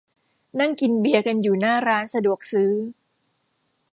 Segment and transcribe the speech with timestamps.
[0.59, 2.71] นั่งกินเบียร์กันอยู่หน้าร้านสะดวกซื้อ